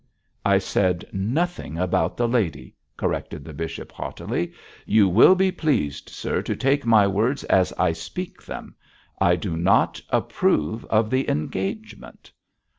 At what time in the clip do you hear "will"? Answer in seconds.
5.07-5.35